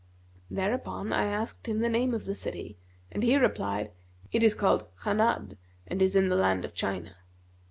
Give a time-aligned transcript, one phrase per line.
[0.49, 2.75] Thereupon I asked him the name of the city,
[3.11, 3.91] and he replied,
[4.31, 7.17] 'It is called Hanбd[FN#241] and is in the land of China.'